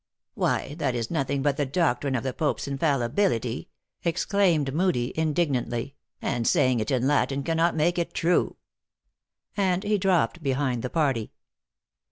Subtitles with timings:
[0.33, 3.69] "Why that is nothing but the doctrine of the Pope s infallibility,"
[4.03, 5.93] exclaimed Moodie, indignantly;"
[6.23, 8.57] and saying it in Latin cannot make it true."
[9.55, 11.33] And he dropped behind the party.